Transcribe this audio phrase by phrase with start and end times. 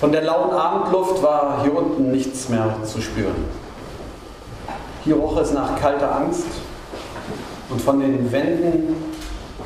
[0.00, 3.44] Von der lauen Abendluft war hier unten nichts mehr zu spüren.
[5.04, 6.46] Hier roch es nach kalter Angst
[7.68, 8.96] und von den Wänden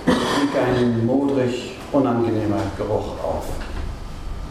[0.02, 3.44] stieg ein modrig unangenehmer Geruch auf.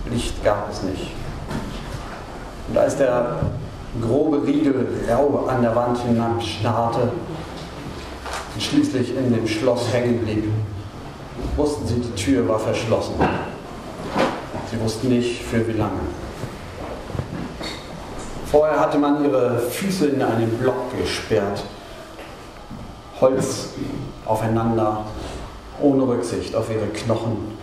[0.09, 1.11] Licht gab es nicht.
[2.69, 3.41] Und als der
[4.01, 7.11] grobe Riegel rau an der Wand hinabstarrte
[8.53, 10.49] und schließlich in dem Schloss hängen blieb,
[11.57, 13.15] wussten sie, die Tür war verschlossen.
[14.73, 15.99] Sie wussten nicht, für wie lange.
[18.47, 21.63] Vorher hatte man ihre Füße in einen Block gesperrt.
[23.21, 23.69] Holz
[24.25, 25.05] aufeinander,
[25.79, 27.55] ohne Rücksicht auf ihre Knochen.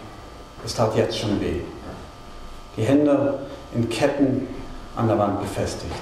[0.65, 1.62] Es tat jetzt schon weh.
[2.77, 3.41] Die Hände
[3.75, 4.47] in Ketten
[4.95, 5.92] an der Wand befestigt.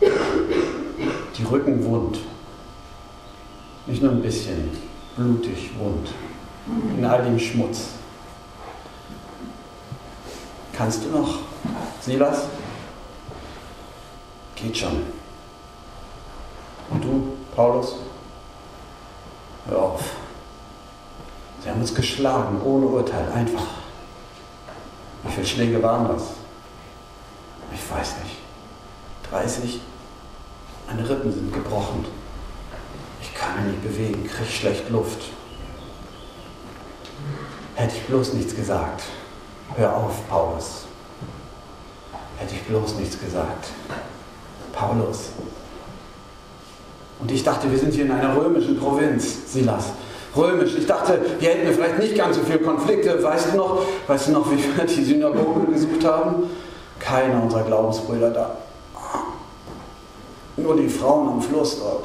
[0.00, 2.18] Die Rücken wund.
[3.86, 4.68] Nicht nur ein bisschen,
[5.16, 6.08] blutig wund.
[6.98, 7.90] In all dem Schmutz.
[10.80, 11.40] Kannst du noch,
[12.00, 12.44] Silas?
[14.56, 15.02] Geht schon.
[16.88, 17.96] Und du, Paulus?
[19.68, 20.02] Hör auf.
[21.62, 23.66] Sie haben uns geschlagen, ohne Urteil, einfach.
[25.22, 26.22] Wie viele Schläge waren das?
[27.74, 28.36] Ich weiß nicht.
[29.28, 29.82] 30?
[30.86, 32.06] Meine Rippen sind gebrochen.
[33.20, 35.24] Ich kann mich nicht bewegen, krieg schlecht Luft.
[37.74, 39.02] Hätte ich bloß nichts gesagt.
[39.76, 40.84] Hör auf, Paulus.
[42.38, 43.68] Hätte ich bloß nichts gesagt.
[44.72, 45.30] Paulus.
[47.20, 49.92] Und ich dachte, wir sind hier in einer römischen Provinz, Silas.
[50.34, 50.74] Römisch.
[50.76, 53.22] Ich dachte, wir hätten vielleicht nicht ganz so viele Konflikte.
[53.22, 56.44] Weißt du noch, weißt du noch, wie wir die Synagoge gesucht haben?
[56.98, 58.56] Keiner unserer Glaubensbrüder da.
[60.56, 62.04] Nur die Frauen am Fluss dort.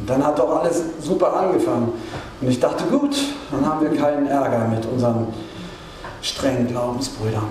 [0.00, 1.92] Und dann hat doch alles super angefangen.
[2.40, 3.16] Und ich dachte, gut,
[3.50, 5.28] dann haben wir keinen Ärger mit unseren
[6.22, 7.50] strengen Glaubensbrüdern.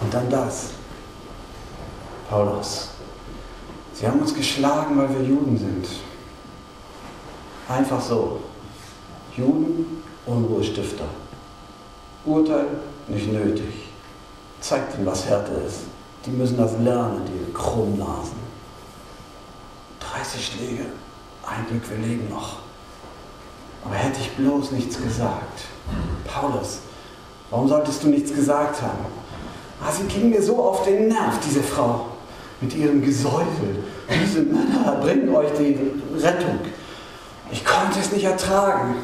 [0.00, 0.70] Und dann das.
[2.28, 2.90] Paulus,
[3.94, 5.86] sie haben uns geschlagen, weil wir Juden sind.
[7.68, 8.40] Einfach so.
[9.36, 11.04] Juden, Unruhestifter.
[12.24, 12.66] Urteil
[13.08, 13.88] nicht nötig.
[14.60, 15.82] Zeigt ihnen, was Härte ist.
[16.26, 18.36] Die müssen das lernen, die Krummnasen.
[20.00, 20.86] 30 Schläge.
[21.46, 22.58] Ein Glück, wir leben noch.
[23.84, 25.60] Aber hätte ich bloß nichts gesagt.
[26.26, 26.80] Paulus,
[27.50, 29.06] warum solltest du nichts gesagt haben?
[29.82, 32.06] Ah, sie ging mir so auf den Nerv, diese Frau,
[32.60, 33.84] mit ihrem Gesäusel.
[34.10, 35.78] Diese Männer bringen euch die
[36.18, 36.58] Rettung.
[37.50, 38.96] Ich konnte es nicht ertragen.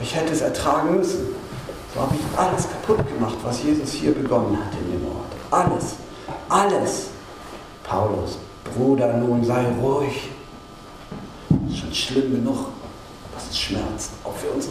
[0.00, 1.34] Ich hätte es ertragen müssen.
[1.94, 5.26] So habe ich alles kaputt gemacht, was Jesus hier begonnen hat in dem Ort.
[5.50, 5.94] Alles.
[6.48, 7.06] Alles.
[7.82, 10.28] Paulus, Bruder, nun sei ruhig.
[11.68, 12.68] Ist schon schlimm genug,
[13.34, 14.10] was es schmerzt.
[14.24, 14.68] Ob wir uns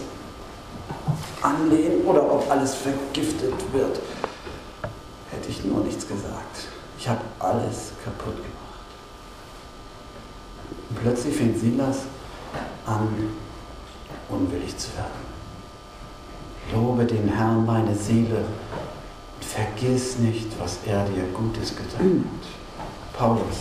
[1.45, 3.99] anlehnen oder ob alles vergiftet wird.
[5.31, 6.67] Hätte ich nur nichts gesagt.
[6.97, 8.55] Ich habe alles kaputt gemacht.
[10.89, 11.99] Und plötzlich fängt Silas
[12.85, 13.07] an,
[14.29, 15.25] unwillig zu werden.
[16.73, 18.37] Lobe den Herrn meine Seele
[19.35, 23.19] und vergiss nicht, was er dir Gutes getan hat.
[23.19, 23.57] Paulus.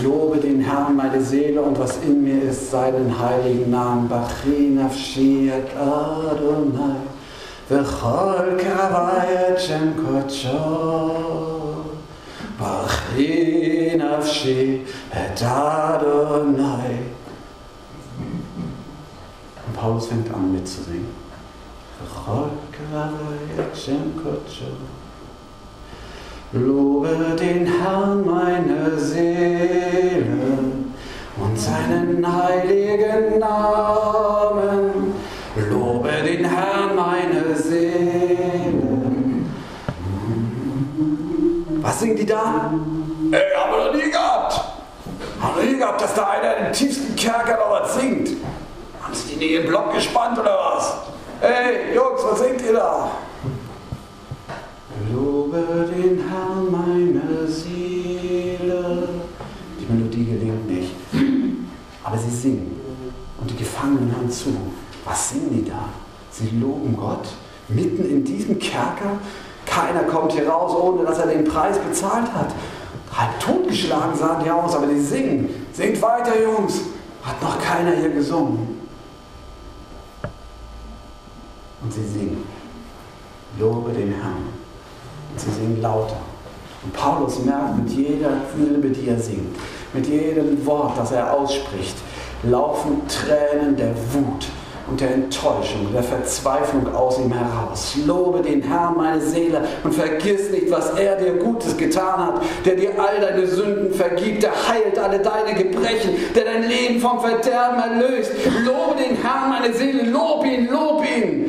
[0.00, 4.08] Lobe den Herrn meine Seele und was in mir ist, seinen heiligen Namen.
[4.08, 6.96] Bachinafshi et Adonai,
[7.68, 11.84] v'chol kavai et Shem kodsho.
[12.58, 14.80] Bachin nafshi
[15.10, 16.98] et Adonai.
[19.66, 21.14] Und Paulus fängt an mitzusingen.
[22.00, 25.01] V'chol kavai et Shem kodsho.
[26.54, 30.58] Lobe den Herrn meine Seele
[31.38, 35.14] und seinen heiligen Namen.
[35.70, 38.82] Lobe den Herrn meine Seele.
[41.80, 42.70] Was singen die da?
[43.30, 44.60] Ey, haben wir noch nie gehabt.
[45.40, 48.28] Haben wir nie gehabt, dass da einer im tiefsten Kerker noch was singt.
[49.02, 50.98] Haben sie die nie im Block gespannt oder was?
[51.40, 53.10] Ey, Jungs, was singt ihr da?
[55.52, 59.08] Lobe den Herrn meine Seele.
[59.78, 60.92] Die Melodie gelingt nicht.
[62.02, 62.80] Aber sie singen.
[63.38, 64.48] Und die Gefangenen hören zu.
[65.04, 65.90] Was singen die da?
[66.30, 67.28] Sie loben Gott
[67.68, 69.18] mitten in diesem Kerker.
[69.66, 72.54] Keiner kommt hier raus, ohne dass er den Preis bezahlt hat.
[73.14, 75.50] Halb totgeschlagen sahen die aus, aber die singen.
[75.72, 76.80] Singt weiter, Jungs.
[77.22, 78.80] Hat noch keiner hier gesungen.
[81.82, 82.42] Und sie singen.
[83.58, 84.51] Lobe den Herrn.
[85.36, 86.16] Sie singen lauter.
[86.84, 89.56] Und Paulus merkt mit jeder Silbe, die er singt,
[89.92, 91.96] mit jedem Wort, das er ausspricht,
[92.42, 94.46] laufen Tränen der Wut
[94.88, 97.96] und der Enttäuschung, der Verzweiflung aus ihm heraus.
[98.04, 102.74] Lobe den Herrn, meine Seele, und vergiss nicht, was er dir Gutes getan hat, der
[102.74, 107.80] dir all deine Sünden vergibt, der heilt alle deine Gebrechen, der dein Leben vom Verderben
[107.80, 108.32] erlöst.
[108.64, 111.41] Lobe den Herrn, meine Seele, lob ihn, lob ihn.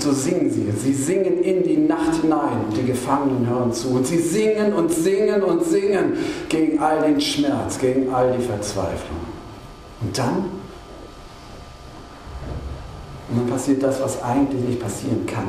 [0.00, 0.66] Und so singen sie.
[0.78, 3.90] Sie singen in die Nacht hinein die Gefangenen hören zu.
[3.90, 6.14] Und sie singen und singen und singen
[6.48, 9.20] gegen all den Schmerz, gegen all die Verzweiflung.
[10.00, 10.46] Und dann
[13.30, 15.46] und dann passiert das, was eigentlich nicht passieren kann.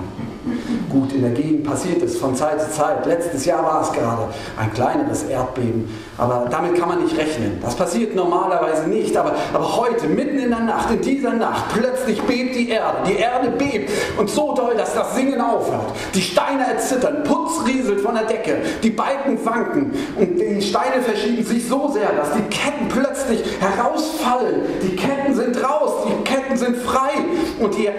[0.90, 3.06] Gut, in der Gegend passiert es von Zeit zu Zeit.
[3.06, 4.24] Letztes Jahr war es gerade
[4.58, 5.88] ein kleineres Erdbeben,
[6.18, 7.60] aber damit kann man nicht rechnen.
[7.62, 12.22] Das passiert normalerweise nicht, aber, aber heute, mitten in der Nacht, in dieser Nacht, plötzlich
[12.24, 12.98] bebt die Erde.
[13.08, 15.94] Die Erde bebt und so doll, dass das Singen aufhört.
[16.14, 21.44] Die Steine erzittern, Putz rieselt von der Decke, die Balken wanken und die Steine verschieben
[21.44, 24.62] sich so sehr, dass die Ketten plötzlich herausfallen.
[24.84, 27.12] Die Ketten sind raus, die Ketten sind frei
[27.62, 27.90] und die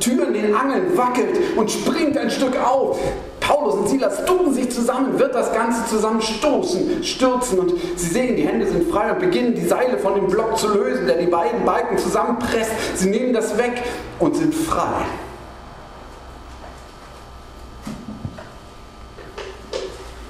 [0.00, 2.98] Türen den Angeln wackelt und springt ein Stück auf.
[3.40, 8.46] Paulus und Silas tun sich zusammen, wird das Ganze zusammenstoßen, stürzen und sie sehen, die
[8.46, 11.64] Hände sind frei und beginnen die Seile von dem Block zu lösen, der die beiden
[11.64, 12.72] Balken zusammenpresst.
[12.96, 13.82] Sie nehmen das weg
[14.18, 15.06] und sind frei.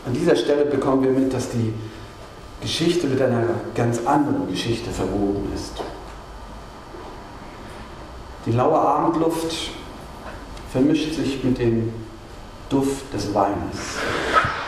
[0.07, 1.73] An dieser Stelle bekommen wir mit, dass die
[2.61, 3.45] Geschichte mit einer
[3.75, 5.73] ganz anderen Geschichte verwoben ist.
[8.49, 9.73] Die laue Abendluft
[10.73, 11.93] vermischt sich mit dem
[12.71, 13.99] Duft des Weines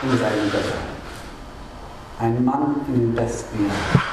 [0.03, 0.77] in seinem Becher.
[2.19, 4.05] Ein Mann in den besten Jahren.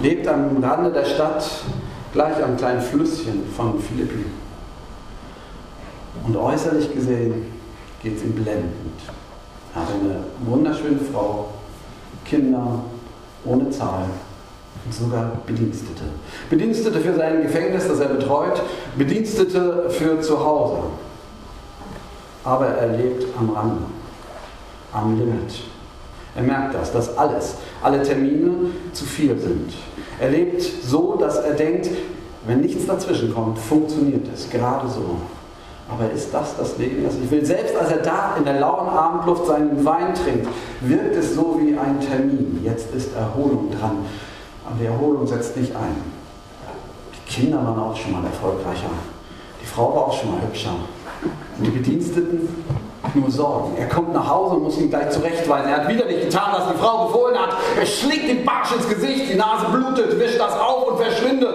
[0.00, 1.48] Lebt am Rande der Stadt,
[2.12, 4.24] gleich am kleinen Flüsschen von Philippi.
[6.26, 7.52] Und äußerlich gesehen
[8.02, 9.00] geht es ihm blendend.
[9.76, 11.50] Er hat eine wunderschöne Frau,
[12.24, 12.80] Kinder
[13.44, 14.06] ohne Zahl
[14.84, 16.04] und sogar Bedienstete.
[16.50, 18.62] Bedienstete für sein Gefängnis, das er betreut,
[18.96, 20.82] Bedienstete für zu Hause.
[22.44, 23.82] Aber er lebt am Rande,
[24.92, 25.64] am Limit.
[26.36, 29.72] Er merkt das, dass alles, alle Termine zu viel sind.
[30.20, 31.88] Er lebt so, dass er denkt,
[32.46, 35.16] wenn nichts dazwischen kommt, funktioniert es gerade so.
[35.88, 37.44] Aber ist das das Leben, das ich will?
[37.44, 40.48] Selbst als er da in der lauen Abendluft seinen Wein trinkt,
[40.80, 42.60] wirkt es so wie ein Termin.
[42.64, 43.98] Jetzt ist Erholung dran.
[44.66, 45.96] Aber die Erholung setzt nicht ein.
[47.14, 48.90] Die Kinder waren auch schon mal erfolgreicher.
[49.62, 50.74] Die Frau war auch schon mal hübscher.
[51.58, 52.48] Und die Bediensteten
[53.14, 53.76] nur Sorgen.
[53.76, 55.70] Er kommt nach Hause und muss ihn gleich zurechtweisen.
[55.70, 57.56] Er hat wieder nicht getan, was die Frau befohlen hat.
[57.78, 61.54] Er schlägt den Barsch ins Gesicht, die Nase blutet, wischt das auf und verschwindet.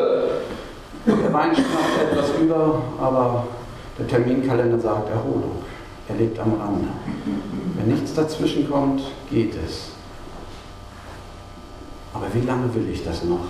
[1.05, 3.45] Der Wein schnappt etwas über, aber
[3.97, 5.63] der Terminkalender sagt Erholung.
[6.07, 6.87] Er lebt am Rande.
[7.75, 9.90] Wenn nichts dazwischen kommt, geht es.
[12.13, 13.45] Aber wie lange will ich das noch?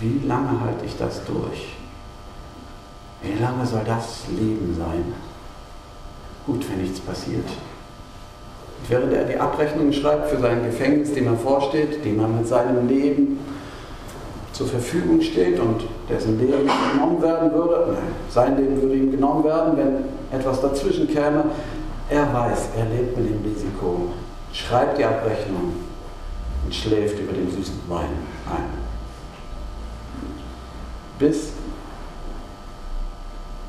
[0.00, 1.74] Wie lange halte ich das durch?
[3.22, 5.14] Wie lange soll das Leben sein?
[6.46, 7.48] Gut, wenn nichts passiert.
[8.88, 12.86] Während er die Abrechnung schreibt für sein Gefängnis, dem er vorsteht, dem er mit seinem
[12.86, 13.38] Leben
[14.52, 19.44] zur Verfügung steht und dessen Leben genommen werden würde, nein, sein Leben würde ihm genommen
[19.44, 21.44] werden, wenn etwas dazwischen käme,
[22.08, 24.12] er weiß, er lebt mit dem Risiko,
[24.52, 25.74] schreibt die Abrechnung,
[26.66, 28.10] und schläft über den süßen Wein
[28.50, 28.86] ein.
[31.18, 31.50] Bis,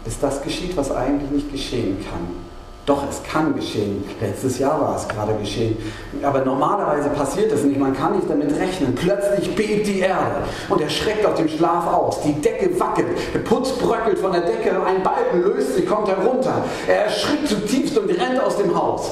[0.04, 2.48] bis das geschieht, was eigentlich nicht geschehen kann.
[2.88, 4.04] Doch, es kann geschehen.
[4.20, 5.78] Letztes Jahr war es gerade geschehen.
[6.24, 7.78] Aber normalerweise passiert es nicht.
[7.78, 8.96] Man kann nicht damit rechnen.
[8.96, 12.22] Plötzlich bebt die Erde und er schreckt aus dem Schlaf aus.
[12.22, 13.18] Die Decke wackelt.
[13.34, 14.72] Der Putz bröckelt von der Decke.
[14.86, 16.64] Ein Balken löst sich, kommt herunter.
[16.88, 19.12] Er erschrickt zutiefst und rennt aus dem Haus.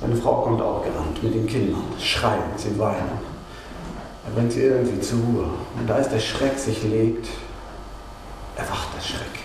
[0.00, 3.30] Seine Frau kommt auch gerannt mit den Kindern, schreien, sie weinen.
[4.26, 5.44] Er bringt sie irgendwie zur Ruhe.
[5.78, 7.28] Und als der Schreck sich legt,
[8.56, 9.40] erwacht der Schreck.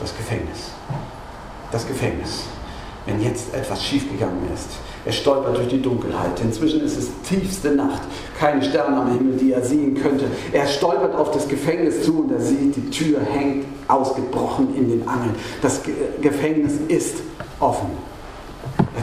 [0.00, 0.72] Das Gefängnis.
[1.72, 2.44] Das Gefängnis.
[3.06, 4.68] Wenn jetzt etwas schiefgegangen ist.
[5.06, 6.40] Er stolpert durch die Dunkelheit.
[6.40, 8.02] Inzwischen ist es tiefste Nacht.
[8.38, 10.26] Keine Sterne am Himmel, die er sehen könnte.
[10.52, 15.08] Er stolpert auf das Gefängnis zu und er sieht, die Tür hängt ausgebrochen in den
[15.08, 15.34] Angeln.
[15.60, 15.80] Das
[16.20, 17.16] Gefängnis ist
[17.60, 18.13] offen.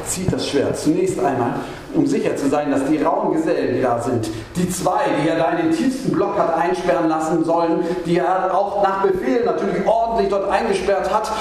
[0.08, 1.56] Zieht das Schwert zunächst einmal,
[1.94, 5.38] um sicher zu sein, dass die rauen Gesellen, die da sind, die zwei, die er
[5.38, 9.86] da in den tiefsten Block hat einsperren lassen sollen, die er auch nach Befehl natürlich
[9.86, 11.32] ordentlich dort eingesperrt hat,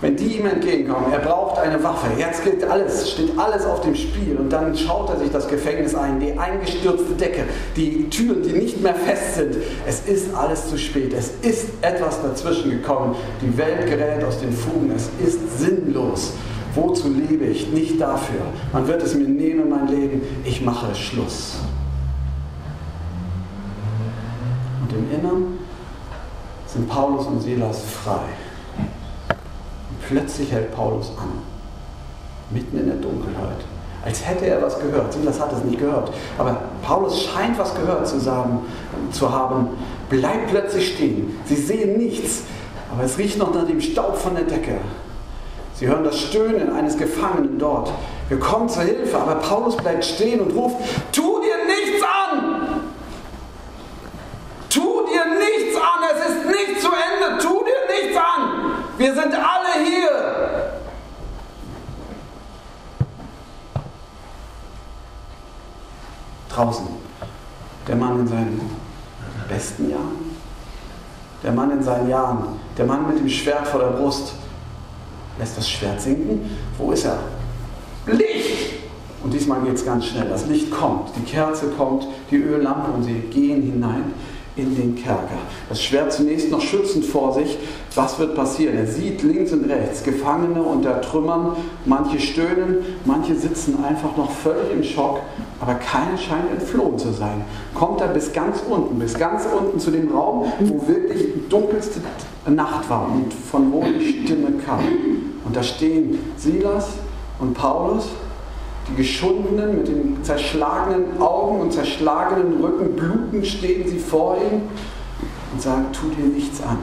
[0.00, 3.96] wenn die ihm entgegenkommen, er braucht eine Waffe, jetzt geht alles, steht alles auf dem
[3.96, 4.36] Spiel.
[4.38, 7.44] Und dann schaut er sich das Gefängnis ein, die eingestürzte Decke,
[7.76, 9.56] die Türen, die nicht mehr fest sind.
[9.88, 14.52] Es ist alles zu spät, es ist etwas dazwischen gekommen, die Welt gerät aus den
[14.52, 16.32] Fugen, es ist sinnlos.
[16.80, 17.68] Wozu lebe ich?
[17.72, 18.40] Nicht dafür.
[18.72, 20.22] Man wird es mir nehmen, mein Leben.
[20.44, 21.56] Ich mache Schluss.
[24.82, 25.58] Und im Innern
[26.66, 28.20] sind Paulus und Silas frei.
[28.78, 31.28] Und plötzlich hält Paulus an,
[32.50, 33.64] mitten in der Dunkelheit,
[34.04, 35.12] als hätte er was gehört.
[35.12, 36.12] Silas hat es nicht gehört.
[36.38, 38.60] Aber Paulus scheint was gehört zu, sagen,
[39.10, 39.70] zu haben.
[40.08, 41.36] Bleibt plötzlich stehen.
[41.44, 42.42] Sie sehen nichts,
[42.92, 44.78] aber es riecht noch nach dem Staub von der Decke.
[45.78, 47.92] Sie hören das Stöhnen eines Gefangenen dort.
[48.28, 50.76] Wir kommen zur Hilfe, aber Paulus bleibt stehen und ruft,
[51.12, 52.80] tu dir nichts an!
[54.68, 58.82] Tu dir nichts an, es ist nicht zu Ende, tu dir nichts an!
[58.98, 60.72] Wir sind alle hier!
[66.50, 66.88] Draußen,
[67.86, 68.78] der Mann in seinen
[69.48, 70.36] besten Jahren,
[71.44, 74.32] der Mann in seinen Jahren, der Mann mit dem Schwert vor der Brust,
[75.38, 76.50] lässt das Schwert sinken.
[76.76, 77.18] Wo ist er?
[78.06, 78.78] Licht!
[79.22, 80.28] Und diesmal geht es ganz schnell.
[80.28, 84.12] Das Licht kommt, die Kerze kommt, die Öllampe und sie gehen hinein
[84.58, 85.38] in den Kerker.
[85.68, 87.58] Das Schwert zunächst noch schützend vor sich.
[87.94, 88.76] Was wird passieren?
[88.76, 91.56] Er sieht links und rechts Gefangene unter Trümmern.
[91.84, 95.20] Manche stöhnen, manche sitzen einfach noch völlig im Schock,
[95.60, 97.44] aber keiner scheint entflohen zu sein.
[97.74, 102.00] Kommt er bis ganz unten, bis ganz unten zu dem Raum, wo wirklich die dunkelste
[102.46, 104.80] Nacht war und von wo die Stimme kam.
[105.48, 106.90] Und da stehen Silas
[107.38, 108.10] und Paulus
[108.86, 114.60] die Geschundenen mit den zerschlagenen Augen und zerschlagenen Rücken, blutend stehen sie vor ihm
[115.50, 116.76] und sagen, tu dir nichts an.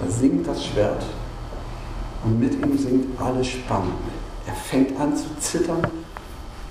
[0.00, 1.04] Da sinkt das Schwert
[2.24, 3.94] und mit ihm sinkt alle Spannung.
[4.44, 5.86] Er fängt an zu zittern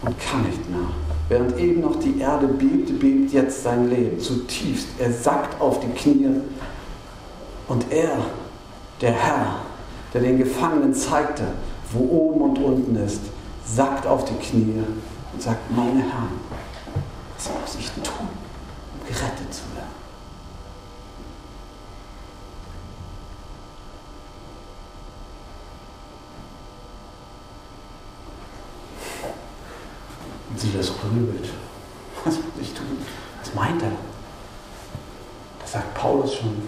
[0.01, 0.89] und kann nicht mehr.
[1.29, 4.89] Während eben noch die Erde bebte, bebt jetzt sein Leben zutiefst.
[5.00, 6.41] Er sackt auf die Knie
[7.70, 8.17] und er,
[9.00, 9.64] der Herr,
[10.15, 11.43] der den Gefangenen zeigte,
[11.91, 13.19] wo oben und unten ist,
[13.65, 14.81] sackt auf die Knie
[15.34, 16.39] und sagt, meine Herren,
[17.36, 18.29] was muss ich tun,
[18.93, 19.89] um gerettet zu werden?
[30.50, 31.50] Und sie das grübelt.
[32.24, 33.00] Was muss ich tun?
[33.43, 33.91] Was meint er?
[35.60, 36.62] Da sagt Paulus schon,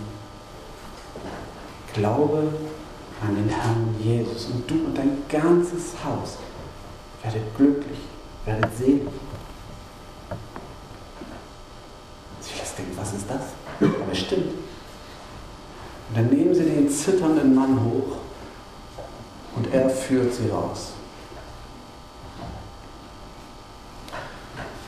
[1.94, 2.50] glaube
[3.22, 6.38] an den Herrn Jesus und du und dein ganzes Haus
[7.24, 8.00] werdet glücklich,
[8.46, 9.02] werdet selig.
[12.40, 13.42] Silas denkt, was ist das?
[13.80, 14.52] Aber es stimmt.
[16.10, 18.18] Und dann nehmen sie den zitternden Mann hoch
[19.56, 20.94] und er führt sie raus.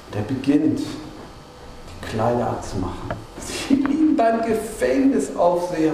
[0.08, 3.10] Und er beginnt, die Kleider abzumachen.
[3.40, 5.94] Sie liegen beim Gefängnisaufseher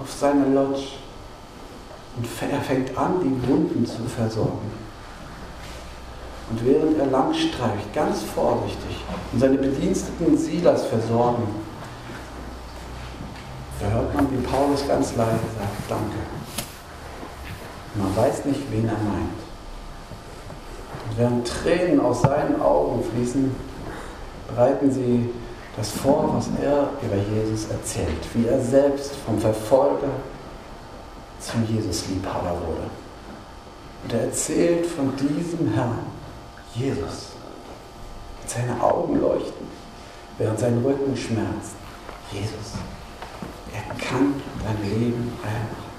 [0.00, 1.01] auf seiner Lodge.
[2.16, 4.70] Und er fängt an, die Wunden zu versorgen.
[6.50, 9.02] Und während er lang streicht, ganz vorsichtig,
[9.32, 11.44] und seine Bediensteten Silas versorgen,
[13.80, 16.18] da hört man, wie Paulus ganz leise sagt, danke.
[17.94, 19.40] Man weiß nicht, wen er meint.
[21.08, 23.54] Und während Tränen aus seinen Augen fließen,
[24.48, 25.30] bereiten sie
[25.76, 30.10] das vor, was er über Jesus erzählt, wie er selbst vom Verfolger
[31.42, 32.90] zum Jesus-Liebhaber wurde.
[34.04, 35.98] Und er erzählt von diesem Herrn,
[36.74, 37.32] Jesus.
[38.40, 39.66] Und seine Augen leuchten,
[40.38, 41.76] während sein Rücken schmerzt.
[42.32, 42.78] Jesus.
[43.72, 44.34] Er kann
[44.64, 45.92] dein Leben heilmachen.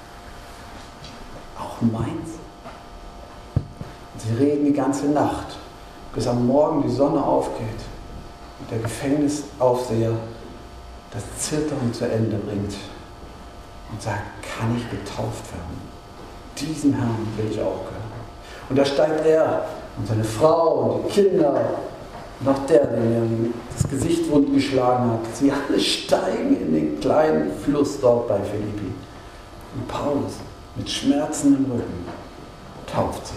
[1.58, 2.30] Auch meins.
[3.56, 5.58] Und sie reden die ganze Nacht,
[6.14, 7.68] bis am Morgen die Sonne aufgeht
[8.60, 10.14] und der Gefängnisaufseher
[11.12, 12.76] das Zittern zu Ende bringt
[13.94, 15.94] und sagt, kann ich getauft werden?
[16.58, 18.04] Diesem Herrn will ich auch gehören.
[18.70, 19.66] Und da steigt er
[19.98, 21.54] und seine Frau und die Kinder
[22.46, 23.22] auch der, der
[23.74, 25.20] das Gesicht wund geschlagen hat.
[25.34, 28.92] Sie alle steigen in den kleinen Fluss dort bei Philippi.
[29.76, 30.34] Und Paulus
[30.76, 32.06] mit schmerzendem Rücken
[32.92, 33.36] tauft sie.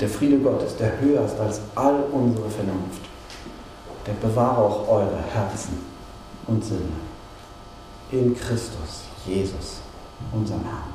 [0.00, 3.02] Der Friede Gottes, der höher ist als all unsere Vernunft,
[4.06, 5.78] der bewahre auch eure Herzen
[6.46, 6.88] und Sinne
[8.10, 9.80] in Christus, Jesus,
[10.32, 10.89] unserem Herrn.